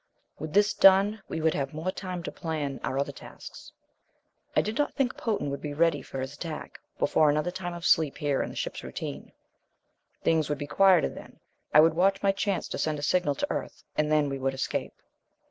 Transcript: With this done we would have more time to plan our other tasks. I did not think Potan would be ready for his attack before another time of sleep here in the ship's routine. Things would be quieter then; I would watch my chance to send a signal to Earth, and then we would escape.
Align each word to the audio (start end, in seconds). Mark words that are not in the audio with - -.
With 0.39 0.53
this 0.53 0.73
done 0.73 1.21
we 1.29 1.41
would 1.41 1.53
have 1.53 1.75
more 1.75 1.91
time 1.91 2.23
to 2.23 2.31
plan 2.31 2.79
our 2.83 2.97
other 2.97 3.11
tasks. 3.11 3.71
I 4.55 4.61
did 4.63 4.75
not 4.79 4.95
think 4.95 5.15
Potan 5.15 5.51
would 5.51 5.61
be 5.61 5.75
ready 5.75 6.01
for 6.01 6.21
his 6.21 6.33
attack 6.33 6.79
before 6.97 7.29
another 7.29 7.51
time 7.51 7.75
of 7.75 7.85
sleep 7.85 8.17
here 8.17 8.41
in 8.41 8.49
the 8.49 8.55
ship's 8.55 8.83
routine. 8.83 9.31
Things 10.23 10.49
would 10.49 10.57
be 10.57 10.65
quieter 10.65 11.09
then; 11.09 11.39
I 11.71 11.81
would 11.81 11.93
watch 11.93 12.23
my 12.23 12.31
chance 12.31 12.67
to 12.69 12.79
send 12.79 12.97
a 12.97 13.03
signal 13.03 13.35
to 13.35 13.51
Earth, 13.51 13.83
and 13.95 14.11
then 14.11 14.27
we 14.27 14.39
would 14.39 14.55
escape. 14.55 14.93